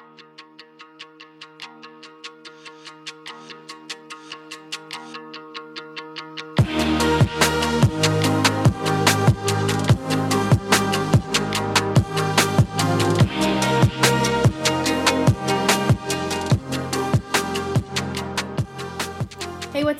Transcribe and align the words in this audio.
Hey, 0.00 0.29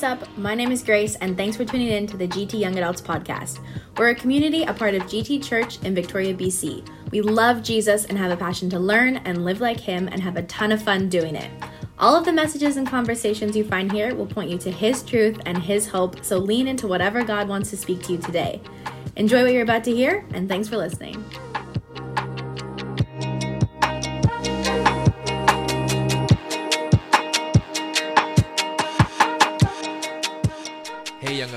what's 0.01 0.23
up? 0.23 0.39
My 0.39 0.55
name 0.55 0.73
is 0.73 0.83
Grace, 0.83 1.15
and 1.17 1.37
thanks 1.37 1.59
for 1.59 1.67
tuning 1.67 1.89
in 1.89 2.07
to 2.07 2.17
the 2.17 2.27
GT 2.27 2.59
Young 2.59 2.75
Adults 2.79 3.03
podcast. 3.03 3.59
We're 3.99 4.09
a 4.09 4.15
community, 4.15 4.63
a 4.63 4.73
part 4.73 4.95
of 4.95 5.03
GT 5.03 5.45
Church 5.45 5.79
in 5.83 5.95
Victoria, 5.95 6.33
BC. 6.33 6.89
We 7.11 7.21
love 7.21 7.63
Jesus 7.63 8.07
and 8.07 8.17
have 8.17 8.31
a 8.31 8.37
passion 8.37 8.71
to 8.71 8.79
learn 8.79 9.19
and 9.19 9.45
live 9.45 9.61
like 9.61 9.79
Him 9.79 10.09
and 10.09 10.23
have 10.23 10.39
a 10.39 10.43
ton 10.45 10.73
of 10.73 10.81
fun 10.81 11.11
doing 11.11 11.37
it. 11.37 11.51
All 11.99 12.17
of 12.17 12.25
the 12.25 12.33
messages 12.33 12.79
and 12.79 12.87
conversations 12.87 13.55
you 13.55 13.63
find 13.63 13.93
here 13.93 14.15
will 14.15 14.25
point 14.25 14.49
you 14.49 14.57
to 14.61 14.71
His 14.71 15.03
truth 15.03 15.39
and 15.45 15.59
His 15.59 15.87
hope, 15.87 16.25
so 16.25 16.39
lean 16.39 16.67
into 16.67 16.87
whatever 16.87 17.23
God 17.23 17.47
wants 17.47 17.69
to 17.69 17.77
speak 17.77 18.03
to 18.05 18.13
you 18.13 18.19
today. 18.19 18.63
Enjoy 19.17 19.43
what 19.43 19.53
you're 19.53 19.65
about 19.65 19.85
to 19.85 19.95
hear, 19.95 20.25
and 20.33 20.49
thanks 20.49 20.67
for 20.67 20.79
listening. 20.79 21.23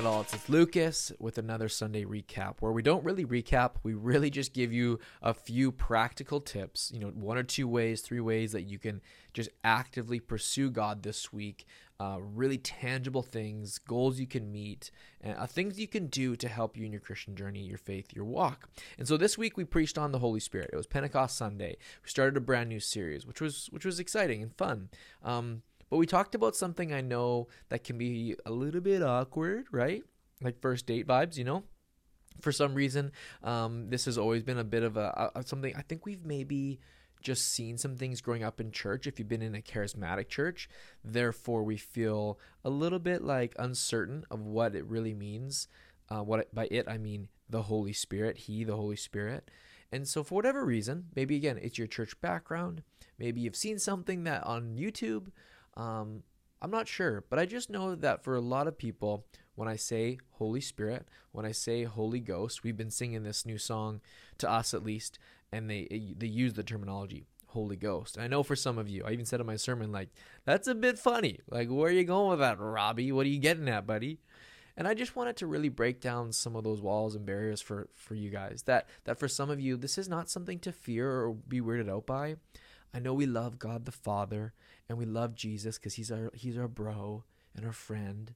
Young 0.04 0.12
adults, 0.12 0.34
it's 0.34 0.50
Lukas 0.50 1.12
with 1.18 1.38
another 1.38 1.66
Sunday 1.66 2.04
recap 2.04 2.56
where 2.60 2.72
we 2.72 2.82
don't 2.82 3.02
really 3.04 3.24
recap, 3.24 3.76
we 3.82 3.94
really 3.94 4.28
just 4.28 4.52
give 4.52 4.70
you 4.70 4.98
a 5.22 5.32
few 5.32 5.72
practical 5.72 6.42
tips, 6.42 6.90
you 6.92 7.00
know, 7.00 7.06
one 7.08 7.38
or 7.38 7.42
two 7.42 7.66
ways, 7.66 8.02
three 8.02 8.20
ways 8.20 8.52
that 8.52 8.64
you 8.64 8.78
can 8.78 9.00
just 9.32 9.48
actively 9.62 10.20
pursue 10.20 10.70
God 10.70 11.02
this 11.02 11.32
week. 11.32 11.64
Uh, 11.98 12.18
really 12.20 12.58
tangible 12.58 13.22
things, 13.22 13.78
goals 13.78 14.18
you 14.18 14.26
can 14.26 14.52
meet, 14.52 14.90
and 15.22 15.38
uh, 15.38 15.46
things 15.46 15.78
you 15.78 15.88
can 15.88 16.08
do 16.08 16.36
to 16.36 16.48
help 16.48 16.76
you 16.76 16.84
in 16.84 16.92
your 16.92 17.00
Christian 17.00 17.34
journey, 17.34 17.60
your 17.60 17.78
faith, 17.78 18.12
your 18.12 18.26
walk. 18.26 18.68
And 18.98 19.08
so 19.08 19.16
this 19.16 19.38
week 19.38 19.56
we 19.56 19.64
preached 19.64 19.96
on 19.96 20.12
the 20.12 20.18
Holy 20.18 20.40
Spirit. 20.40 20.70
It 20.72 20.76
was 20.76 20.88
Pentecost 20.88 21.36
Sunday. 21.36 21.78
We 22.02 22.10
started 22.10 22.36
a 22.36 22.40
brand 22.40 22.68
new 22.68 22.80
series, 22.80 23.24
which 23.24 23.40
was 23.40 23.68
which 23.70 23.86
was 23.86 24.00
exciting 24.00 24.42
and 24.42 24.52
fun. 24.52 24.90
Um, 25.22 25.62
but 25.94 25.98
we 25.98 26.06
talked 26.06 26.34
about 26.34 26.56
something 26.56 26.92
I 26.92 27.02
know 27.02 27.46
that 27.68 27.84
can 27.84 27.96
be 27.96 28.34
a 28.44 28.50
little 28.50 28.80
bit 28.80 29.00
awkward, 29.00 29.66
right? 29.70 30.02
Like 30.42 30.60
first 30.60 30.86
date 30.86 31.06
vibes, 31.06 31.36
you 31.36 31.44
know? 31.44 31.62
For 32.40 32.50
some 32.50 32.74
reason, 32.74 33.12
um, 33.44 33.90
this 33.90 34.06
has 34.06 34.18
always 34.18 34.42
been 34.42 34.58
a 34.58 34.64
bit 34.64 34.82
of 34.82 34.96
a, 34.96 35.30
a 35.36 35.44
something. 35.44 35.72
I 35.76 35.82
think 35.82 36.04
we've 36.04 36.24
maybe 36.24 36.80
just 37.22 37.48
seen 37.48 37.78
some 37.78 37.94
things 37.94 38.20
growing 38.20 38.42
up 38.42 38.60
in 38.60 38.72
church. 38.72 39.06
If 39.06 39.20
you've 39.20 39.28
been 39.28 39.40
in 39.40 39.54
a 39.54 39.60
charismatic 39.60 40.26
church, 40.26 40.68
therefore 41.04 41.62
we 41.62 41.76
feel 41.76 42.40
a 42.64 42.70
little 42.70 42.98
bit 42.98 43.22
like 43.22 43.54
uncertain 43.56 44.24
of 44.32 44.40
what 44.40 44.74
it 44.74 44.84
really 44.86 45.14
means. 45.14 45.68
Uh, 46.10 46.24
what 46.24 46.40
it, 46.40 46.52
by 46.52 46.66
it 46.72 46.88
I 46.88 46.98
mean 46.98 47.28
the 47.48 47.62
Holy 47.62 47.92
Spirit, 47.92 48.36
He, 48.36 48.64
the 48.64 48.74
Holy 48.74 48.96
Spirit. 48.96 49.48
And 49.92 50.08
so, 50.08 50.24
for 50.24 50.34
whatever 50.34 50.64
reason, 50.64 51.04
maybe 51.14 51.36
again 51.36 51.56
it's 51.62 51.78
your 51.78 51.86
church 51.86 52.20
background. 52.20 52.82
Maybe 53.16 53.42
you've 53.42 53.54
seen 53.54 53.78
something 53.78 54.24
that 54.24 54.42
on 54.42 54.74
YouTube 54.76 55.28
um, 55.76 56.22
I'm 56.62 56.70
not 56.70 56.88
sure, 56.88 57.24
but 57.28 57.38
I 57.38 57.46
just 57.46 57.68
know 57.68 57.94
that 57.94 58.24
for 58.24 58.34
a 58.34 58.40
lot 58.40 58.66
of 58.66 58.78
people, 58.78 59.26
when 59.54 59.68
I 59.68 59.76
say 59.76 60.18
Holy 60.32 60.60
Spirit, 60.60 61.06
when 61.32 61.44
I 61.44 61.52
say 61.52 61.84
Holy 61.84 62.20
Ghost, 62.20 62.64
we've 62.64 62.76
been 62.76 62.90
singing 62.90 63.22
this 63.22 63.44
new 63.44 63.58
song 63.58 64.00
to 64.38 64.50
us 64.50 64.74
at 64.74 64.84
least, 64.84 65.18
and 65.52 65.68
they 65.68 66.14
they 66.16 66.26
use 66.26 66.54
the 66.54 66.62
terminology 66.62 67.26
Holy 67.48 67.76
Ghost. 67.76 68.18
I 68.18 68.26
know 68.26 68.42
for 68.42 68.56
some 68.56 68.78
of 68.78 68.88
you, 68.88 69.04
I 69.04 69.12
even 69.12 69.26
said 69.26 69.40
in 69.40 69.46
my 69.46 69.56
sermon, 69.56 69.92
like 69.92 70.08
that's 70.44 70.66
a 70.68 70.74
bit 70.74 70.98
funny. 70.98 71.40
Like, 71.48 71.68
where 71.68 71.88
are 71.88 71.92
you 71.92 72.04
going 72.04 72.30
with 72.30 72.40
that, 72.40 72.58
Robbie? 72.58 73.12
What 73.12 73.26
are 73.26 73.30
you 73.30 73.38
getting 73.38 73.68
at, 73.68 73.86
buddy? 73.86 74.20
And 74.76 74.88
I 74.88 74.94
just 74.94 75.14
wanted 75.14 75.36
to 75.36 75.46
really 75.46 75.68
break 75.68 76.00
down 76.00 76.32
some 76.32 76.56
of 76.56 76.64
those 76.64 76.80
walls 76.80 77.14
and 77.14 77.24
barriers 77.24 77.60
for 77.60 77.88
for 77.94 78.14
you 78.14 78.30
guys. 78.30 78.62
That 78.66 78.88
that 79.04 79.18
for 79.18 79.28
some 79.28 79.50
of 79.50 79.60
you, 79.60 79.76
this 79.76 79.98
is 79.98 80.08
not 80.08 80.28
something 80.28 80.58
to 80.60 80.72
fear 80.72 81.08
or 81.08 81.34
be 81.34 81.60
weirded 81.60 81.88
out 81.88 82.06
by. 82.06 82.36
I 82.94 83.00
know 83.00 83.12
we 83.12 83.26
love 83.26 83.58
God 83.58 83.84
the 83.84 83.92
Father 83.92 84.54
and 84.88 84.96
we 84.96 85.04
love 85.04 85.34
Jesus 85.34 85.78
because 85.78 85.94
he's 85.94 86.12
our 86.12 86.30
he's 86.34 86.56
our 86.56 86.68
bro 86.68 87.24
and 87.56 87.66
our 87.66 87.72
friend. 87.72 88.34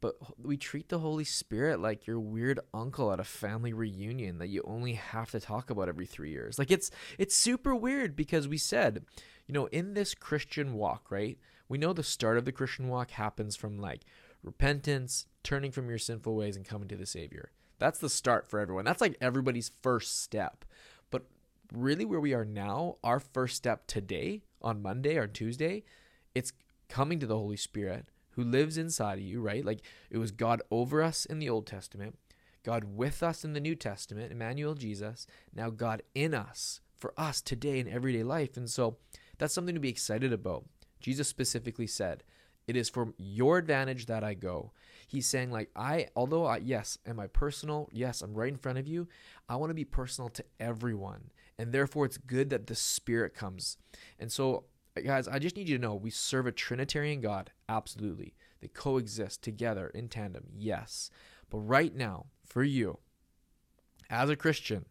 But 0.00 0.16
we 0.38 0.58
treat 0.58 0.90
the 0.90 0.98
Holy 0.98 1.24
Spirit 1.24 1.80
like 1.80 2.06
your 2.06 2.20
weird 2.20 2.60
uncle 2.74 3.10
at 3.10 3.20
a 3.20 3.24
family 3.24 3.72
reunion 3.72 4.36
that 4.36 4.50
you 4.50 4.62
only 4.66 4.92
have 4.92 5.30
to 5.30 5.40
talk 5.40 5.70
about 5.70 5.88
every 5.88 6.04
3 6.04 6.30
years. 6.30 6.58
Like 6.58 6.70
it's 6.70 6.90
it's 7.16 7.34
super 7.34 7.74
weird 7.74 8.14
because 8.14 8.46
we 8.46 8.58
said, 8.58 9.06
you 9.46 9.54
know, 9.54 9.64
in 9.66 9.94
this 9.94 10.14
Christian 10.14 10.74
walk, 10.74 11.10
right? 11.10 11.38
We 11.66 11.78
know 11.78 11.94
the 11.94 12.02
start 12.02 12.36
of 12.36 12.44
the 12.44 12.52
Christian 12.52 12.88
walk 12.88 13.12
happens 13.12 13.56
from 13.56 13.78
like 13.78 14.02
repentance, 14.42 15.26
turning 15.42 15.72
from 15.72 15.88
your 15.88 15.98
sinful 15.98 16.36
ways 16.36 16.56
and 16.56 16.66
coming 16.66 16.88
to 16.88 16.96
the 16.96 17.06
Savior. 17.06 17.50
That's 17.78 17.98
the 17.98 18.10
start 18.10 18.46
for 18.46 18.60
everyone. 18.60 18.84
That's 18.84 19.00
like 19.00 19.16
everybody's 19.20 19.72
first 19.82 20.20
step. 20.22 20.66
Really 21.72 22.04
where 22.04 22.20
we 22.20 22.34
are 22.34 22.44
now, 22.44 22.96
our 23.02 23.20
first 23.20 23.56
step 23.56 23.86
today 23.86 24.42
on 24.62 24.82
Monday 24.82 25.16
or 25.16 25.26
Tuesday, 25.26 25.82
it's 26.34 26.52
coming 26.88 27.18
to 27.20 27.26
the 27.26 27.36
Holy 27.36 27.56
Spirit 27.56 28.06
who 28.30 28.42
lives 28.42 28.76
inside 28.76 29.18
of 29.18 29.24
you, 29.24 29.40
right? 29.40 29.64
Like 29.64 29.80
it 30.10 30.18
was 30.18 30.30
God 30.30 30.62
over 30.70 31.02
us 31.02 31.24
in 31.24 31.38
the 31.38 31.48
Old 31.48 31.66
Testament, 31.66 32.18
God 32.62 32.84
with 32.96 33.22
us 33.22 33.44
in 33.44 33.52
the 33.52 33.60
New 33.60 33.74
Testament, 33.74 34.32
Emmanuel 34.32 34.74
Jesus, 34.74 35.26
now 35.54 35.70
God 35.70 36.02
in 36.14 36.34
us 36.34 36.80
for 36.96 37.12
us 37.16 37.40
today 37.40 37.78
in 37.78 37.88
everyday 37.88 38.22
life. 38.22 38.56
And 38.56 38.70
so 38.70 38.96
that's 39.38 39.54
something 39.54 39.74
to 39.74 39.80
be 39.80 39.88
excited 39.88 40.32
about. 40.32 40.64
Jesus 41.00 41.28
specifically 41.28 41.86
said, 41.86 42.24
It 42.66 42.76
is 42.76 42.88
for 42.88 43.12
your 43.18 43.58
advantage 43.58 44.06
that 44.06 44.24
I 44.24 44.34
go. 44.34 44.72
He's 45.06 45.26
saying, 45.26 45.50
like, 45.50 45.70
I, 45.76 46.08
although 46.16 46.46
I, 46.46 46.56
yes, 46.56 46.98
am 47.06 47.20
I 47.20 47.26
personal? 47.26 47.88
Yes, 47.92 48.22
I'm 48.22 48.34
right 48.34 48.48
in 48.48 48.56
front 48.56 48.78
of 48.78 48.88
you. 48.88 49.06
I 49.48 49.56
want 49.56 49.70
to 49.70 49.74
be 49.74 49.84
personal 49.84 50.30
to 50.30 50.44
everyone. 50.58 51.30
And 51.58 51.72
therefore, 51.72 52.04
it's 52.04 52.18
good 52.18 52.50
that 52.50 52.66
the 52.66 52.74
Spirit 52.74 53.34
comes. 53.34 53.76
And 54.18 54.30
so, 54.32 54.64
guys, 55.04 55.28
I 55.28 55.38
just 55.38 55.56
need 55.56 55.68
you 55.68 55.76
to 55.76 55.82
know 55.82 55.94
we 55.94 56.10
serve 56.10 56.46
a 56.46 56.52
Trinitarian 56.52 57.20
God. 57.20 57.52
Absolutely. 57.68 58.34
They 58.60 58.68
coexist 58.68 59.42
together 59.42 59.88
in 59.94 60.08
tandem. 60.08 60.46
Yes. 60.56 61.10
But 61.50 61.58
right 61.58 61.94
now, 61.94 62.26
for 62.44 62.64
you, 62.64 62.98
as 64.10 64.30
a 64.30 64.36
Christian, 64.36 64.86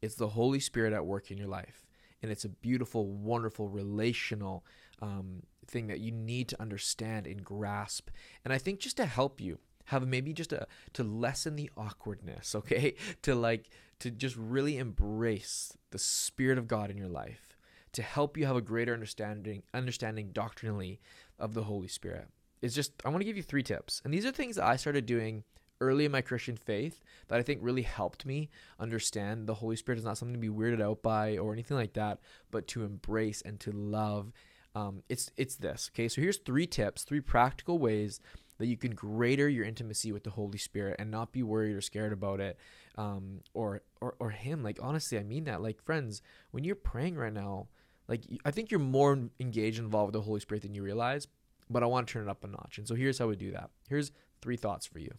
it's 0.00 0.14
the 0.14 0.28
Holy 0.28 0.60
Spirit 0.60 0.92
at 0.92 1.06
work 1.06 1.30
in 1.30 1.38
your 1.38 1.48
life. 1.48 1.86
And 2.22 2.30
it's 2.30 2.44
a 2.44 2.48
beautiful, 2.48 3.06
wonderful, 3.06 3.68
relational 3.68 4.64
um, 5.02 5.42
thing 5.66 5.88
that 5.88 6.00
you 6.00 6.12
need 6.12 6.48
to 6.48 6.60
understand 6.60 7.26
and 7.26 7.44
grasp. 7.44 8.10
And 8.44 8.52
I 8.52 8.58
think 8.58 8.80
just 8.80 8.96
to 8.98 9.06
help 9.06 9.40
you 9.40 9.58
have 9.86 10.06
maybe 10.06 10.32
just 10.32 10.52
a 10.52 10.66
to 10.92 11.02
lessen 11.04 11.56
the 11.56 11.70
awkwardness, 11.76 12.54
okay? 12.54 12.94
To 13.22 13.34
like 13.34 13.70
to 14.00 14.10
just 14.10 14.36
really 14.36 14.78
embrace 14.78 15.76
the 15.90 15.98
spirit 15.98 16.58
of 16.58 16.68
God 16.68 16.90
in 16.90 16.96
your 16.96 17.08
life, 17.08 17.56
to 17.92 18.02
help 18.02 18.36
you 18.36 18.46
have 18.46 18.56
a 18.56 18.62
greater 18.62 18.92
understanding 18.92 19.62
understanding 19.72 20.30
doctrinally 20.32 21.00
of 21.38 21.54
the 21.54 21.64
Holy 21.64 21.88
Spirit. 21.88 22.28
It's 22.62 22.74
just 22.74 22.92
I 23.04 23.08
want 23.08 23.20
to 23.20 23.26
give 23.26 23.36
you 23.36 23.42
three 23.42 23.62
tips. 23.62 24.00
And 24.04 24.12
these 24.12 24.26
are 24.26 24.32
things 24.32 24.56
that 24.56 24.66
I 24.66 24.76
started 24.76 25.06
doing 25.06 25.44
early 25.80 26.04
in 26.04 26.12
my 26.12 26.22
Christian 26.22 26.56
faith 26.56 27.02
that 27.28 27.38
I 27.38 27.42
think 27.42 27.60
really 27.62 27.82
helped 27.82 28.24
me 28.24 28.48
understand 28.78 29.46
the 29.46 29.54
Holy 29.54 29.76
Spirit 29.76 29.98
is 29.98 30.04
not 30.04 30.16
something 30.16 30.34
to 30.34 30.40
be 30.40 30.48
weirded 30.48 30.80
out 30.80 31.02
by 31.02 31.36
or 31.36 31.52
anything 31.52 31.76
like 31.76 31.94
that, 31.94 32.20
but 32.50 32.66
to 32.68 32.84
embrace 32.84 33.42
and 33.42 33.60
to 33.60 33.72
love 33.72 34.32
um, 34.74 35.02
it's 35.08 35.30
it's 35.36 35.56
this. 35.56 35.90
Okay, 35.92 36.08
so 36.08 36.20
here's 36.20 36.38
three 36.38 36.66
tips, 36.66 37.04
three 37.04 37.20
practical 37.20 37.78
ways 37.78 38.20
that 38.58 38.66
you 38.66 38.76
can 38.76 38.94
greater 38.94 39.48
your 39.48 39.64
intimacy 39.64 40.12
with 40.12 40.24
the 40.24 40.30
Holy 40.30 40.58
Spirit 40.58 40.96
and 40.98 41.10
not 41.10 41.32
be 41.32 41.42
worried 41.42 41.74
or 41.74 41.80
scared 41.80 42.12
about 42.12 42.40
it, 42.40 42.58
um, 42.96 43.40
or 43.52 43.82
or 44.00 44.14
or 44.18 44.30
Him. 44.30 44.62
Like 44.62 44.78
honestly, 44.80 45.18
I 45.18 45.22
mean 45.22 45.44
that. 45.44 45.62
Like 45.62 45.82
friends, 45.82 46.22
when 46.50 46.64
you're 46.64 46.74
praying 46.74 47.16
right 47.16 47.32
now, 47.32 47.68
like 48.08 48.22
I 48.44 48.50
think 48.50 48.70
you're 48.70 48.80
more 48.80 49.18
engaged 49.40 49.78
and 49.78 49.86
involved 49.86 50.14
with 50.14 50.22
the 50.22 50.26
Holy 50.26 50.40
Spirit 50.40 50.62
than 50.62 50.74
you 50.74 50.82
realize. 50.82 51.26
But 51.70 51.82
I 51.82 51.86
want 51.86 52.06
to 52.06 52.12
turn 52.12 52.24
it 52.24 52.30
up 52.30 52.44
a 52.44 52.46
notch, 52.46 52.78
and 52.78 52.86
so 52.86 52.94
here's 52.94 53.18
how 53.18 53.28
we 53.28 53.36
do 53.36 53.50
that. 53.52 53.70
Here's 53.88 54.12
three 54.42 54.56
thoughts 54.56 54.86
for 54.86 54.98
you. 54.98 55.14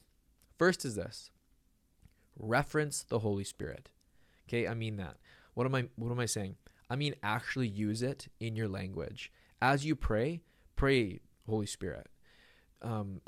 First 0.58 0.86
is 0.86 0.96
this: 0.96 1.32
reference 2.38 3.04
the 3.04 3.20
Holy 3.20 3.44
Spirit. 3.44 3.90
Okay, 4.48 4.68
I 4.68 4.76
mean 4.76 4.98
that. 4.98 5.18
What 5.56 5.66
am 5.66 5.76
I? 5.76 5.88
What 5.96 6.12
am 6.12 6.20
I 6.20 6.28
saying? 6.28 6.56
I 6.90 6.96
mean 6.96 7.16
actually 7.24 7.68
use 7.68 8.04
it 8.04 8.28
in 8.40 8.56
your 8.56 8.68
language 8.68 9.32
as 9.62 9.86
you 9.86 9.96
pray, 9.96 10.42
pray, 10.76 11.20
Holy 11.48 11.66
Spirit. 11.66 12.08
Um, 12.86 13.22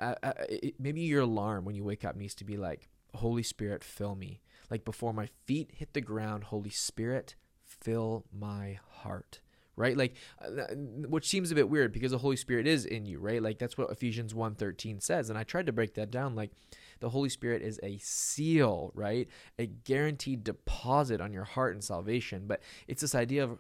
it, 0.50 0.76
maybe 0.80 1.02
your 1.02 1.22
alarm 1.24 1.66
when 1.66 1.76
you 1.76 1.84
wake 1.84 2.06
up 2.06 2.16
needs 2.16 2.36
to 2.36 2.46
be 2.46 2.58
like, 2.58 2.90
Holy 3.16 3.44
Spirit, 3.44 3.84
fill 3.84 4.16
me. 4.16 4.42
Like 4.70 4.86
before 4.86 5.14
my 5.14 5.28
feet 5.46 5.72
hit 5.74 5.94
the 5.94 6.02
ground, 6.02 6.46
Holy 6.46 6.70
Spirit, 6.70 7.36
fill 7.66 8.26
my 8.32 8.80
heart. 9.02 9.40
right? 9.78 9.96
Like, 9.96 10.16
uh, 10.44 10.74
which 11.08 11.28
seems 11.28 11.52
a 11.52 11.56
bit 11.56 11.70
weird 11.70 11.94
because 11.94 12.12
the 12.12 12.18
Holy 12.18 12.36
Spirit 12.36 12.68
is 12.68 12.86
in 12.86 13.06
you, 13.06 13.20
right? 13.20 13.42
Like 13.42 13.60
that's 13.60 13.78
what 13.78 13.92
Ephesians 13.92 14.34
1:13 14.34 15.02
says, 15.02 15.30
and 15.30 15.38
I 15.38 15.44
tried 15.44 15.68
to 15.68 15.72
break 15.72 15.94
that 15.94 16.12
down. 16.12 16.36
Like, 16.36 16.52
the 17.00 17.10
Holy 17.10 17.30
Spirit 17.30 17.62
is 17.62 17.80
a 17.84 18.00
seal, 18.00 18.92
right? 18.96 19.28
A 19.60 19.68
guaranteed 19.68 20.44
deposit 20.44 21.22
on 21.22 21.32
your 21.32 21.44
heart 21.44 21.74
and 21.74 21.84
salvation. 21.84 22.46
But 22.48 22.62
it's 22.88 23.02
this 23.02 23.14
idea 23.16 23.44
of 23.44 23.60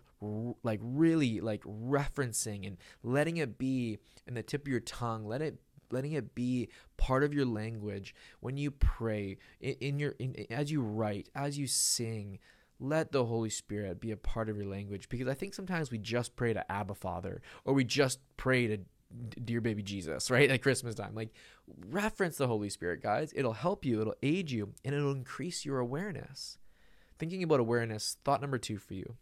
like 0.63 0.79
really 0.81 1.39
like 1.39 1.63
referencing 1.63 2.65
and 2.65 2.77
letting 3.03 3.37
it 3.37 3.59
be 3.59 3.99
in 4.25 4.33
the 4.33 4.41
tip 4.41 4.63
of 4.63 4.67
your 4.67 4.79
tongue. 4.79 5.25
Let 5.27 5.43
it 5.43 5.59
letting 5.91 6.13
it 6.13 6.35
be 6.35 6.69
part 6.97 7.23
of 7.23 7.33
your 7.33 7.45
language 7.45 8.15
when 8.39 8.57
you 8.57 8.71
pray 8.71 9.37
in, 9.59 9.75
in 9.79 9.99
your 9.99 10.11
in, 10.19 10.45
as 10.49 10.71
you 10.71 10.81
write 10.81 11.29
as 11.35 11.57
you 11.57 11.67
sing 11.67 12.39
let 12.79 13.11
the 13.11 13.25
holy 13.25 13.49
spirit 13.49 13.99
be 13.99 14.11
a 14.11 14.17
part 14.17 14.49
of 14.49 14.57
your 14.57 14.67
language 14.67 15.09
because 15.09 15.27
i 15.27 15.33
think 15.33 15.53
sometimes 15.53 15.91
we 15.91 15.97
just 15.97 16.35
pray 16.35 16.53
to 16.53 16.71
abba 16.71 16.93
father 16.93 17.41
or 17.65 17.73
we 17.73 17.83
just 17.83 18.19
pray 18.37 18.67
to 18.67 18.77
dear 19.43 19.61
baby 19.61 19.83
Jesus, 19.83 20.29
right? 20.31 20.49
At 20.49 20.61
Christmas 20.61 20.95
time. 20.95 21.15
Like 21.15 21.33
reference 21.89 22.37
the 22.37 22.47
Holy 22.47 22.69
Spirit, 22.69 23.01
guys. 23.01 23.33
It'll 23.35 23.53
help 23.53 23.85
you, 23.85 24.01
it'll 24.01 24.15
aid 24.21 24.51
you, 24.51 24.73
and 24.83 24.93
it'll 24.93 25.11
increase 25.11 25.65
your 25.65 25.79
awareness. 25.79 26.57
Thinking 27.19 27.43
about 27.43 27.59
awareness, 27.59 28.17
thought 28.23 28.41
number 28.41 28.59
2 28.59 28.77
for 28.77 28.93
you. 28.93 29.15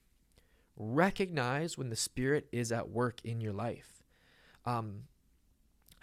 Recognize 0.75 1.77
when 1.77 1.89
the 1.89 1.95
Spirit 1.95 2.47
is 2.51 2.71
at 2.71 2.89
work 2.89 3.19
in 3.23 3.39
your 3.39 3.53
life. 3.53 4.03
Um 4.65 5.03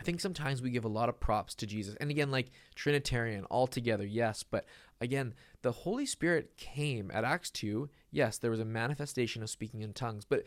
I 0.02 0.04
think 0.04 0.20
sometimes 0.20 0.60
we 0.60 0.70
give 0.70 0.84
a 0.84 0.88
lot 0.88 1.08
of 1.08 1.20
props 1.20 1.54
to 1.54 1.64
Jesus. 1.64 1.94
And 2.00 2.10
again, 2.10 2.32
like 2.32 2.50
Trinitarian 2.74 3.46
altogether, 3.52 4.04
yes, 4.04 4.42
but 4.42 4.64
again, 5.00 5.32
the 5.62 5.70
Holy 5.70 6.06
Spirit 6.06 6.56
came 6.56 7.08
at 7.14 7.22
Acts 7.22 7.52
2. 7.52 7.88
Yes, 8.10 8.36
there 8.36 8.50
was 8.50 8.58
a 8.58 8.64
manifestation 8.64 9.44
of 9.44 9.50
speaking 9.50 9.80
in 9.80 9.92
tongues, 9.92 10.24
but 10.24 10.42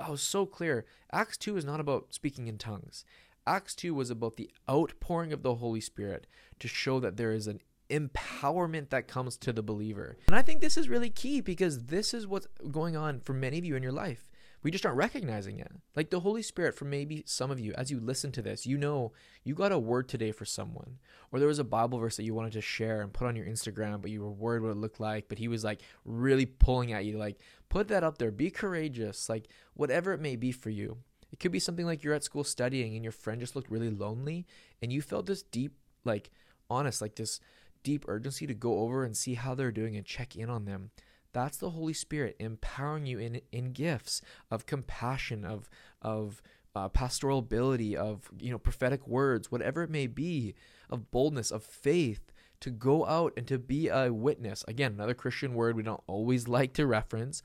I 0.00 0.10
was 0.10 0.20
so 0.20 0.46
clear. 0.46 0.84
Acts 1.12 1.36
2 1.36 1.56
is 1.56 1.64
not 1.64 1.78
about 1.78 2.12
speaking 2.12 2.48
in 2.48 2.58
tongues. 2.58 3.04
Acts 3.46 3.76
2 3.76 3.94
was 3.94 4.10
about 4.10 4.34
the 4.34 4.50
outpouring 4.68 5.32
of 5.32 5.44
the 5.44 5.54
Holy 5.54 5.80
Spirit 5.80 6.26
to 6.58 6.66
show 6.66 6.98
that 6.98 7.16
there 7.16 7.30
is 7.30 7.46
an 7.46 7.60
empowerment 7.88 8.88
that 8.88 9.06
comes 9.06 9.36
to 9.36 9.52
the 9.52 9.62
believer. 9.62 10.16
And 10.26 10.34
I 10.34 10.42
think 10.42 10.60
this 10.60 10.76
is 10.76 10.88
really 10.88 11.10
key 11.10 11.40
because 11.40 11.84
this 11.84 12.12
is 12.12 12.26
what's 12.26 12.48
going 12.72 12.96
on 12.96 13.20
for 13.20 13.32
many 13.32 13.58
of 13.58 13.64
you 13.64 13.76
in 13.76 13.82
your 13.84 13.92
life 13.92 14.28
we 14.62 14.70
just 14.70 14.84
aren't 14.84 14.98
recognizing 14.98 15.58
it. 15.58 15.70
Like 15.94 16.10
the 16.10 16.20
Holy 16.20 16.42
Spirit, 16.42 16.74
for 16.74 16.84
maybe 16.84 17.22
some 17.26 17.50
of 17.50 17.60
you, 17.60 17.72
as 17.76 17.90
you 17.90 18.00
listen 18.00 18.32
to 18.32 18.42
this, 18.42 18.66
you 18.66 18.76
know 18.76 19.12
you 19.44 19.54
got 19.54 19.72
a 19.72 19.78
word 19.78 20.08
today 20.08 20.32
for 20.32 20.44
someone, 20.44 20.98
or 21.30 21.38
there 21.38 21.48
was 21.48 21.58
a 21.58 21.64
Bible 21.64 21.98
verse 21.98 22.16
that 22.16 22.24
you 22.24 22.34
wanted 22.34 22.52
to 22.52 22.60
share 22.60 23.00
and 23.00 23.12
put 23.12 23.26
on 23.26 23.36
your 23.36 23.46
Instagram, 23.46 24.00
but 24.00 24.10
you 24.10 24.20
were 24.20 24.30
worried 24.30 24.62
what 24.62 24.70
it 24.70 24.76
looked 24.76 25.00
like, 25.00 25.28
but 25.28 25.38
He 25.38 25.48
was 25.48 25.64
like 25.64 25.80
really 26.04 26.46
pulling 26.46 26.92
at 26.92 27.04
you, 27.04 27.18
like 27.18 27.38
put 27.68 27.88
that 27.88 28.04
up 28.04 28.18
there, 28.18 28.30
be 28.30 28.50
courageous, 28.50 29.28
like 29.28 29.48
whatever 29.74 30.12
it 30.12 30.20
may 30.20 30.36
be 30.36 30.52
for 30.52 30.70
you. 30.70 30.98
It 31.30 31.40
could 31.40 31.52
be 31.52 31.60
something 31.60 31.86
like 31.86 32.02
you're 32.02 32.14
at 32.14 32.24
school 32.24 32.44
studying 32.44 32.94
and 32.94 33.04
your 33.04 33.12
friend 33.12 33.40
just 33.40 33.54
looked 33.54 33.70
really 33.70 33.90
lonely, 33.90 34.46
and 34.82 34.92
you 34.92 35.02
felt 35.02 35.26
this 35.26 35.42
deep, 35.42 35.72
like 36.04 36.30
honest, 36.70 37.00
like 37.00 37.16
this 37.16 37.40
deep 37.82 38.04
urgency 38.08 38.46
to 38.46 38.54
go 38.54 38.80
over 38.80 39.04
and 39.04 39.16
see 39.16 39.34
how 39.34 39.54
they're 39.54 39.70
doing 39.70 39.96
and 39.96 40.04
check 40.04 40.36
in 40.36 40.50
on 40.50 40.64
them. 40.64 40.90
That's 41.32 41.58
the 41.58 41.70
Holy 41.70 41.92
Spirit 41.92 42.36
empowering 42.38 43.06
you 43.06 43.18
in 43.18 43.40
in 43.52 43.72
gifts 43.72 44.22
of 44.50 44.66
compassion, 44.66 45.44
of 45.44 45.68
of 46.02 46.42
uh, 46.74 46.88
pastoral 46.88 47.38
ability, 47.38 47.96
of 47.96 48.30
you 48.38 48.50
know 48.50 48.58
prophetic 48.58 49.06
words, 49.06 49.50
whatever 49.50 49.82
it 49.82 49.90
may 49.90 50.06
be, 50.06 50.54
of 50.90 51.10
boldness, 51.10 51.50
of 51.50 51.62
faith 51.62 52.32
to 52.60 52.70
go 52.70 53.06
out 53.06 53.32
and 53.36 53.46
to 53.46 53.58
be 53.58 53.88
a 53.88 54.12
witness. 54.12 54.64
Again, 54.66 54.92
another 54.92 55.14
Christian 55.14 55.54
word 55.54 55.76
we 55.76 55.82
don't 55.82 56.02
always 56.06 56.48
like 56.58 56.72
to 56.74 56.86
reference, 56.86 57.42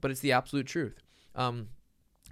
but 0.00 0.10
it's 0.10 0.20
the 0.20 0.32
absolute 0.32 0.66
truth. 0.66 0.98
Um, 1.34 1.68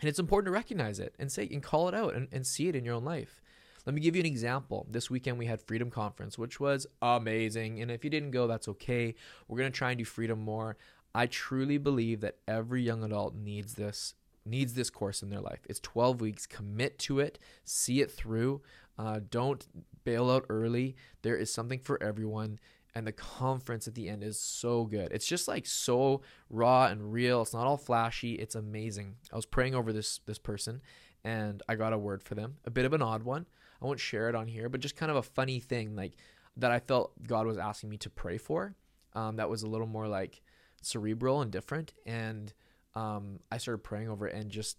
and 0.00 0.09
it's 0.09 0.19
important 0.19 0.47
to 0.47 0.53
recognize 0.53 0.99
it 0.99 1.15
and 1.19 1.31
say 1.31 1.49
and 1.50 1.62
call 1.62 1.89
it 1.89 1.95
out 1.95 2.15
and, 2.15 2.29
and 2.33 2.47
see 2.47 2.69
it 2.69 2.75
in 2.75 2.85
your 2.85 2.95
own 2.95 3.05
life. 3.05 3.41
Let 3.87 3.95
me 3.95 4.01
give 4.01 4.17
you 4.17 4.21
an 4.21 4.27
example. 4.27 4.87
This 4.91 5.11
weekend 5.11 5.39
we 5.39 5.47
had 5.47 5.61
Freedom 5.61 5.91
Conference, 5.91 6.39
which 6.39 6.59
was 6.59 6.87
amazing. 7.03 7.83
And 7.83 7.91
if 7.91 8.03
you 8.03 8.11
didn't 8.11 8.31
go, 8.31 8.47
that's 8.47 8.69
okay. 8.69 9.15
We're 9.47 9.59
going 9.59 9.71
to 9.71 9.77
try 9.77 9.91
and 9.91 9.99
do 9.99 10.05
Freedom 10.05 10.41
more. 10.41 10.77
I 11.15 11.27
truly 11.27 11.79
believe 11.79 12.21
that 12.23 12.39
every 12.49 12.83
young 12.83 13.05
adult 13.05 13.35
needs 13.35 13.75
this 13.75 14.15
needs 14.47 14.75
this 14.75 14.91
course 14.91 15.23
in 15.23 15.31
their 15.31 15.41
life. 15.41 15.61
It's 15.69 15.81
12 15.81 16.21
weeks. 16.21 16.47
Commit 16.47 16.99
to 17.01 17.19
it. 17.19 17.39
See 17.65 18.01
it 18.01 18.11
through. 18.11 18.61
Uh, 18.99 19.21
don't 19.31 19.67
bail 20.05 20.31
out 20.31 20.45
early. 20.49 20.97
There 21.23 21.37
is 21.37 21.53
something 21.53 21.79
for 21.79 22.03
everyone. 22.03 22.59
And 22.95 23.07
the 23.07 23.13
conference 23.13 23.89
at 23.89 23.95
the 23.95 24.09
end 24.09 24.23
is 24.23 24.39
so 24.39 24.85
good. 24.85 25.09
It's 25.13 25.27
just 25.27 25.49
like 25.49 25.67
so 25.67 26.21
raw 26.49 26.87
and 26.87 27.13
real. 27.13 27.43
It's 27.43 27.55
not 27.55 27.67
all 27.67 27.77
flashy. 27.77 28.35
It's 28.35 28.55
amazing. 28.55 29.17
I 29.33 29.37
was 29.37 29.47
praying 29.47 29.75
over 29.75 29.93
this 29.93 30.21
this 30.27 30.39
person, 30.39 30.81
and 31.25 31.61
I 31.69 31.75
got 31.75 31.93
a 31.93 31.99
word 31.99 32.23
for 32.23 32.37
them. 32.37 32.59
A 32.65 32.71
bit 32.71 32.85
of 32.85 32.93
an 32.93 33.03
odd 33.03 33.25
one. 33.25 33.47
I 33.81 33.85
won't 33.85 34.00
share 34.00 34.29
it 34.29 34.35
on 34.35 34.47
here, 34.47 34.69
but 34.69 34.81
just 34.81 34.97
kind 34.97 35.11
of 35.11 35.17
a 35.17 35.23
funny 35.23 35.61
thing, 35.61 35.97
like 35.97 36.17
that 36.56 36.71
I 36.71 36.79
felt 36.79 37.12
God 37.26 37.47
was 37.47 37.59
asking 37.59 37.91
me 37.91 37.97
to 37.99 38.11
pray 38.11 38.38
for. 38.38 38.75
Um, 39.12 39.37
that 39.37 39.50
was 39.50 39.62
a 39.62 39.69
little 39.69 39.87
more 39.87 40.09
like 40.09 40.43
cerebral 40.82 41.41
and 41.41 41.50
different. 41.50 41.93
And 42.06 42.53
um, 42.94 43.41
I 43.50 43.59
started 43.59 43.79
praying 43.79 44.09
over 44.09 44.26
it 44.29 44.35
and 44.35 44.50
just 44.50 44.79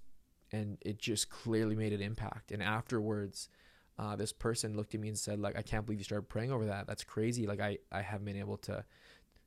and 0.52 0.78
it 0.82 1.00
just 1.00 1.30
clearly 1.30 1.76
made 1.76 1.94
an 1.94 2.02
impact. 2.02 2.52
And 2.52 2.62
afterwards, 2.62 3.50
uh, 3.98 4.16
this 4.16 4.32
person 4.32 4.76
looked 4.76 4.94
at 4.94 5.02
me 5.02 5.08
and 5.08 5.18
said, 5.18 5.40
like, 5.40 5.58
I 5.58 5.62
can't 5.62 5.86
believe 5.86 6.00
you 6.00 6.06
started 6.06 6.30
praying 6.30 6.52
over 6.52 6.66
that. 6.66 6.88
That's 6.88 7.04
crazy. 7.04 7.48
Like 7.48 7.60
I, 7.60 7.80
I 7.92 8.02
haven't 8.02 8.26
been 8.26 8.38
able 8.38 8.58
to, 8.58 8.86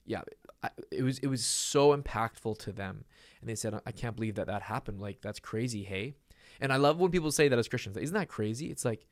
yeah, 0.05 0.23
I, 0.63 0.71
it 0.91 1.03
was, 1.03 1.19
it 1.21 1.29
was 1.29 1.45
so 1.45 1.97
impactful 1.97 2.59
to 2.59 2.73
them. 2.73 3.05
And 3.41 3.49
they 3.49 3.55
said, 3.55 3.81
I 3.87 3.93
can't 3.93 4.17
believe 4.17 4.35
that 4.35 4.47
that 4.49 4.63
happened. 4.63 5.01
Like, 5.01 5.21
that's 5.21 5.39
crazy. 5.39 5.85
Hey. 5.85 6.15
And 6.61 6.73
I 6.73 6.77
love 6.77 6.99
when 6.99 7.11
people 7.11 7.31
say 7.31 7.49
that 7.49 7.59
as 7.59 7.69
Christians, 7.69 7.97
isn't 7.97 8.15
that 8.15 8.29
crazy? 8.29 8.71
It's 8.71 8.85
like, 8.85 9.07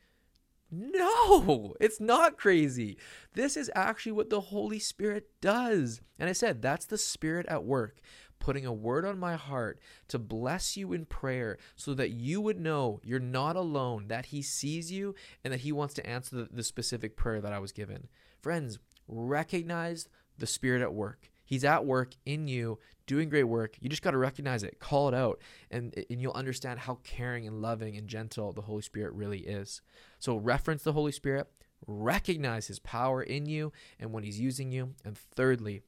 no, 0.71 1.75
it's 1.81 2.01
not 2.01 2.37
crazy. 2.37 2.97
This 3.35 3.57
is 3.57 3.71
actually 3.75 4.13
what 4.13 4.31
the 4.31 4.41
Holy 4.41 4.79
Spirit 4.79 5.29
does. 5.41 6.01
And 6.19 6.29
I 6.29 6.33
said, 6.33 6.61
that's 6.61 6.87
the 6.87 6.99
Spirit 6.99 7.47
at 7.47 7.65
work, 7.65 8.01
putting 8.39 8.67
a 8.67 8.73
word 8.73 9.05
on 9.05 9.19
my 9.19 9.37
heart 9.37 9.79
to 10.09 10.19
bless 10.19 10.77
you 10.77 10.93
in 10.93 11.05
prayer 11.05 11.59
so 11.77 11.95
that 11.95 12.11
you 12.11 12.41
would 12.41 12.59
know 12.59 13.01
you're 13.05 13.21
not 13.21 13.57
alone, 13.57 14.09
that 14.09 14.27
He 14.27 14.43
sees 14.43 14.91
you, 14.91 15.15
and 15.45 15.53
that 15.53 15.61
He 15.61 15.73
wants 15.73 15.95
to 15.95 16.07
answer 16.07 16.37
the, 16.37 16.49
the 16.51 16.65
specific 16.65 17.17
prayer 17.17 17.41
that 17.41 17.53
I 17.53 17.59
was 17.59 17.73
given. 17.73 18.09
Friends, 18.41 18.79
recognize 19.09 20.09
the 20.39 20.47
Spirit 20.47 20.83
at 20.83 20.95
work. 20.95 21.31
He's 21.47 21.65
at 21.65 21.87
work 21.87 22.15
in 22.27 22.49
you, 22.49 22.79
doing 23.07 23.29
great 23.29 23.45
work. 23.45 23.77
You 23.81 23.89
just 23.89 24.03
got 24.03 24.11
to 24.11 24.19
recognize 24.19 24.65
it, 24.65 24.81
call 24.81 25.09
it 25.09 25.15
out, 25.15 25.41
and, 25.71 25.95
and 26.11 26.21
you'll 26.21 26.33
understand 26.33 26.81
how 26.81 26.99
caring 27.05 27.47
and 27.47 27.63
loving 27.63 27.97
and 27.97 28.09
gentle 28.09 28.53
the 28.53 28.63
Holy 28.63 28.83
Spirit 28.83 29.15
really 29.15 29.41
is. 29.41 29.81
So, 30.19 30.37
reference 30.37 30.83
the 30.83 30.93
Holy 30.93 31.13
Spirit, 31.13 31.47
recognize 31.87 32.67
His 32.67 32.81
power 32.81 33.23
in 33.23 33.47
you 33.47 33.73
and 34.01 34.13
when 34.13 34.25
He's 34.25 34.41
using 34.41 34.73
you. 34.73 34.95
And 35.05 35.17
thirdly, 35.17 35.83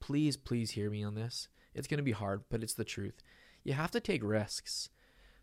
please, 0.00 0.36
please 0.36 0.72
hear 0.72 0.90
me 0.90 1.04
on 1.04 1.14
this. 1.14 1.48
It's 1.72 1.88
going 1.88 1.98
to 1.98 2.04
be 2.04 2.12
hard, 2.12 2.42
but 2.50 2.62
it's 2.62 2.74
the 2.74 2.84
truth. 2.84 3.22
You 3.62 3.74
have 3.74 3.92
to 3.92 4.00
take 4.00 4.24
risks. 4.24 4.90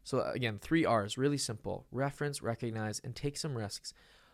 So, 0.03 0.21
again, 0.21 0.59
three 0.59 0.83
R's, 0.83 1.17
really 1.17 1.37
simple 1.37 1.85
reference, 1.89 2.41
recognize, 2.41 2.99
and 2.99 3.15
take 3.15 3.37
some 3.37 3.57
risks. 3.57 3.93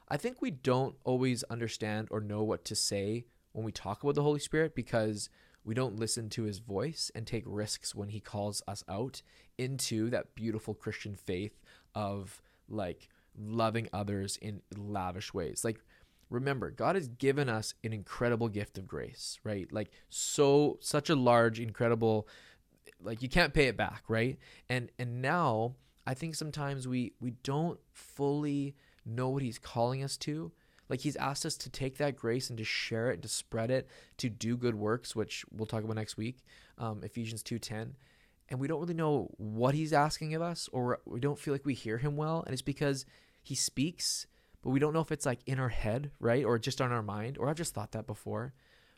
I 0.09 0.17
think 0.17 0.41
we 0.41 0.49
don't 0.49 0.95
always 1.03 1.43
understand 1.43 2.07
or 2.09 2.21
know 2.21 2.41
what 2.41 2.65
to 2.65 2.75
say 2.75 3.25
when 3.57 3.65
we 3.65 3.71
talk 3.71 4.03
about 4.03 4.13
the 4.13 4.21
Holy 4.21 4.39
Spirit 4.39 4.75
because 4.75 5.31
we 5.65 5.73
don't 5.73 5.97
listen 5.97 6.29
to 6.29 6.43
his 6.43 6.59
voice 6.59 7.09
and 7.15 7.25
take 7.25 7.43
risks 7.47 7.95
when 7.95 8.09
he 8.09 8.19
calls 8.19 8.61
us 8.67 8.83
out 8.87 9.23
into 9.57 10.11
that 10.11 10.35
beautiful 10.35 10.75
Christian 10.75 11.15
faith 11.15 11.59
of 11.95 12.39
like 12.69 13.09
loving 13.35 13.89
others 13.91 14.37
in 14.43 14.61
lavish 14.77 15.33
ways. 15.33 15.65
Like 15.65 15.79
remember, 16.29 16.69
God 16.69 16.93
has 16.93 17.07
given 17.07 17.49
us 17.49 17.73
an 17.83 17.93
incredible 17.93 18.47
gift 18.47 18.77
of 18.77 18.87
grace, 18.87 19.39
right? 19.43 19.67
Like 19.73 19.89
so 20.07 20.77
such 20.79 21.09
a 21.09 21.15
large 21.15 21.59
incredible 21.59 22.27
like 23.01 23.23
you 23.23 23.27
can't 23.27 23.55
pay 23.55 23.65
it 23.65 23.75
back, 23.75 24.03
right? 24.07 24.37
And 24.69 24.91
and 24.99 25.19
now 25.19 25.73
I 26.05 26.13
think 26.13 26.35
sometimes 26.35 26.87
we 26.87 27.13
we 27.19 27.31
don't 27.41 27.79
fully 27.91 28.75
know 29.03 29.29
what 29.29 29.41
he's 29.41 29.57
calling 29.57 30.03
us 30.03 30.15
to 30.17 30.51
like 30.89 31.01
he's 31.01 31.15
asked 31.17 31.45
us 31.45 31.57
to 31.57 31.69
take 31.69 31.97
that 31.97 32.15
grace 32.15 32.49
and 32.49 32.57
to 32.57 32.63
share 32.63 33.09
it, 33.09 33.15
and 33.15 33.23
to 33.23 33.29
spread 33.29 33.71
it, 33.71 33.87
to 34.17 34.29
do 34.29 34.57
good 34.57 34.75
works, 34.75 35.15
which 35.15 35.45
we'll 35.51 35.65
talk 35.65 35.83
about 35.83 35.95
next 35.95 36.17
week, 36.17 36.43
um, 36.77 37.03
Ephesians 37.03 37.43
two 37.43 37.59
ten, 37.59 37.95
and 38.49 38.59
we 38.59 38.67
don't 38.67 38.79
really 38.79 38.93
know 38.93 39.29
what 39.37 39.75
he's 39.75 39.93
asking 39.93 40.33
of 40.33 40.41
us, 40.41 40.69
or 40.71 40.99
we 41.05 41.19
don't 41.19 41.39
feel 41.39 41.53
like 41.53 41.65
we 41.65 41.73
hear 41.73 41.97
him 41.97 42.15
well, 42.15 42.43
and 42.45 42.53
it's 42.53 42.61
because 42.61 43.05
he 43.43 43.55
speaks, 43.55 44.27
but 44.61 44.69
we 44.69 44.79
don't 44.79 44.93
know 44.93 45.01
if 45.01 45.11
it's 45.11 45.25
like 45.25 45.39
in 45.45 45.59
our 45.59 45.69
head, 45.69 46.11
right, 46.19 46.43
or 46.43 46.57
just 46.57 46.81
on 46.81 46.91
our 46.91 47.03
mind, 47.03 47.37
or 47.37 47.49
I've 47.49 47.55
just 47.55 47.73
thought 47.73 47.91
that 47.91 48.07
before. 48.07 48.53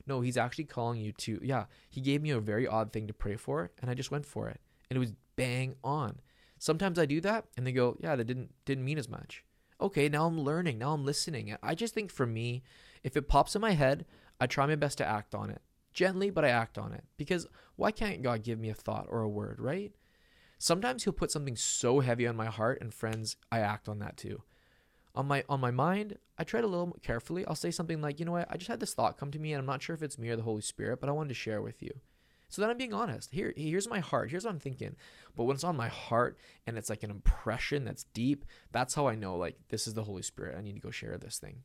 No, 0.07 0.21
he's 0.21 0.37
actually 0.37 0.63
calling 0.65 0.99
you 0.99 1.11
to. 1.11 1.39
Yeah, 1.43 1.65
he 1.89 2.01
gave 2.01 2.21
me 2.21 2.31
a 2.31 2.39
very 2.39 2.65
odd 2.67 2.91
thing 2.91 3.07
to 3.07 3.13
pray 3.13 3.35
for, 3.35 3.71
and 3.81 3.91
I 3.91 3.93
just 3.93 4.11
went 4.11 4.25
for 4.25 4.49
it, 4.49 4.59
and 4.89 4.97
it 4.97 4.99
was 4.99 5.13
bang 5.35 5.75
on. 5.83 6.19
Sometimes 6.57 6.97
I 6.99 7.05
do 7.05 7.21
that, 7.21 7.45
and 7.55 7.65
they 7.65 7.71
go, 7.71 7.95
"Yeah, 7.99 8.15
that 8.15 8.25
didn't 8.25 8.51
didn't 8.65 8.85
mean 8.85 8.97
as 8.97 9.07
much." 9.07 9.43
Okay, 9.81 10.09
now 10.09 10.25
I'm 10.25 10.39
learning, 10.39 10.77
now 10.77 10.93
I'm 10.93 11.05
listening. 11.05 11.55
I 11.61 11.75
just 11.75 11.93
think 11.93 12.11
for 12.11 12.25
me, 12.25 12.63
if 13.03 13.15
it 13.15 13.27
pops 13.27 13.55
in 13.55 13.61
my 13.61 13.71
head, 13.71 14.05
I 14.39 14.47
try 14.47 14.65
my 14.65 14.75
best 14.75 14.97
to 14.99 15.07
act 15.07 15.33
on 15.33 15.49
it. 15.49 15.61
Gently, 15.93 16.29
but 16.29 16.45
I 16.45 16.49
act 16.49 16.77
on 16.77 16.93
it. 16.93 17.03
Because 17.17 17.47
why 17.75 17.91
can't 17.91 18.21
God 18.21 18.43
give 18.43 18.59
me 18.59 18.69
a 18.69 18.73
thought 18.73 19.07
or 19.09 19.21
a 19.21 19.29
word, 19.29 19.59
right? 19.59 19.93
Sometimes 20.57 21.03
he'll 21.03 21.13
put 21.13 21.31
something 21.31 21.55
so 21.55 22.01
heavy 22.01 22.27
on 22.27 22.35
my 22.35 22.47
heart 22.47 22.79
and 22.81 22.93
friends, 22.93 23.37
I 23.51 23.59
act 23.59 23.87
on 23.87 23.99
that 23.99 24.17
too. 24.17 24.43
On 25.15 25.25
my 25.25 25.43
on 25.49 25.59
my 25.59 25.71
mind, 25.71 26.17
I 26.37 26.43
tread 26.43 26.63
a 26.63 26.67
little 26.67 26.97
carefully. 27.01 27.45
I'll 27.45 27.55
say 27.55 27.71
something 27.71 28.01
like, 28.01 28.19
"You 28.19 28.25
know 28.25 28.33
what? 28.33 28.47
I 28.49 28.57
just 28.57 28.69
had 28.69 28.79
this 28.79 28.93
thought 28.93 29.17
come 29.17 29.31
to 29.31 29.39
me 29.39 29.53
and 29.53 29.59
I'm 29.59 29.65
not 29.65 29.81
sure 29.81 29.95
if 29.95 30.03
it's 30.03 30.19
me 30.19 30.29
or 30.29 30.35
the 30.35 30.43
Holy 30.43 30.61
Spirit, 30.61 30.99
but 30.99 31.09
I 31.09 31.13
wanted 31.13 31.29
to 31.29 31.33
share 31.33 31.61
with 31.61 31.81
you." 31.81 31.99
So 32.49 32.61
then 32.61 32.69
I'm 32.69 32.77
being 32.77 32.93
honest. 32.93 33.31
Here 33.31 33.53
here's 33.55 33.89
my 33.89 33.99
heart. 33.99 34.31
Here's 34.31 34.43
what 34.43 34.51
I'm 34.51 34.59
thinking. 34.59 34.95
But 35.35 35.43
when 35.45 35.55
it's 35.55 35.63
on 35.63 35.77
my 35.77 35.87
heart 35.87 36.37
and 36.67 36.77
it's 36.77 36.89
like 36.89 37.03
an 37.03 37.11
impression 37.11 37.85
that's 37.85 38.03
deep, 38.05 38.45
that's 38.71 38.95
how 38.95 39.07
I 39.07 39.15
know 39.15 39.37
like 39.37 39.55
this 39.69 39.87
is 39.87 39.93
the 39.93 40.03
Holy 40.03 40.23
Spirit. 40.23 40.57
I 40.57 40.61
need 40.61 40.73
to 40.73 40.81
go 40.81 40.91
share 40.91 41.17
this 41.17 41.37
thing. 41.37 41.63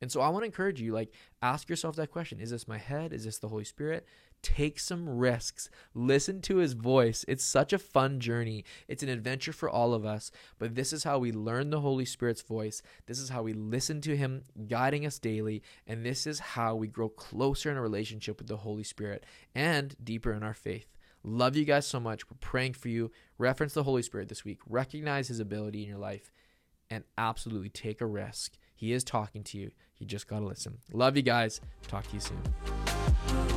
And 0.00 0.10
so 0.10 0.20
I 0.20 0.28
want 0.28 0.42
to 0.42 0.46
encourage 0.46 0.80
you 0.80 0.92
like 0.92 1.12
ask 1.42 1.68
yourself 1.68 1.96
that 1.96 2.10
question. 2.10 2.40
Is 2.40 2.50
this 2.50 2.66
my 2.66 2.78
head? 2.78 3.12
Is 3.12 3.24
this 3.24 3.38
the 3.38 3.48
Holy 3.48 3.64
Spirit? 3.64 4.06
Take 4.44 4.78
some 4.78 5.08
risks. 5.08 5.70
Listen 5.94 6.42
to 6.42 6.56
his 6.56 6.74
voice. 6.74 7.24
It's 7.26 7.42
such 7.42 7.72
a 7.72 7.78
fun 7.78 8.20
journey. 8.20 8.62
It's 8.88 9.02
an 9.02 9.08
adventure 9.08 9.54
for 9.54 9.70
all 9.70 9.94
of 9.94 10.04
us, 10.04 10.30
but 10.58 10.74
this 10.74 10.92
is 10.92 11.02
how 11.02 11.18
we 11.18 11.32
learn 11.32 11.70
the 11.70 11.80
Holy 11.80 12.04
Spirit's 12.04 12.42
voice. 12.42 12.82
This 13.06 13.18
is 13.18 13.30
how 13.30 13.42
we 13.42 13.54
listen 13.54 14.02
to 14.02 14.14
him 14.14 14.44
guiding 14.68 15.06
us 15.06 15.18
daily, 15.18 15.62
and 15.86 16.04
this 16.04 16.26
is 16.26 16.40
how 16.40 16.74
we 16.74 16.88
grow 16.88 17.08
closer 17.08 17.70
in 17.70 17.78
a 17.78 17.82
relationship 17.82 18.36
with 18.36 18.48
the 18.48 18.58
Holy 18.58 18.84
Spirit 18.84 19.24
and 19.54 19.96
deeper 20.04 20.34
in 20.34 20.42
our 20.42 20.52
faith. 20.52 20.94
Love 21.22 21.56
you 21.56 21.64
guys 21.64 21.86
so 21.86 21.98
much. 21.98 22.28
We're 22.28 22.36
praying 22.38 22.74
for 22.74 22.90
you. 22.90 23.10
Reference 23.38 23.72
the 23.72 23.84
Holy 23.84 24.02
Spirit 24.02 24.28
this 24.28 24.44
week. 24.44 24.58
Recognize 24.68 25.28
his 25.28 25.40
ability 25.40 25.84
in 25.84 25.88
your 25.88 25.96
life 25.96 26.30
and 26.90 27.02
absolutely 27.16 27.70
take 27.70 28.02
a 28.02 28.06
risk. 28.06 28.58
He 28.74 28.92
is 28.92 29.04
talking 29.04 29.42
to 29.44 29.56
you. 29.56 29.70
You 29.96 30.04
just 30.04 30.28
got 30.28 30.40
to 30.40 30.44
listen. 30.44 30.80
Love 30.92 31.16
you 31.16 31.22
guys. 31.22 31.62
Talk 31.88 32.06
to 32.08 32.14
you 32.14 32.20
soon. 32.20 33.53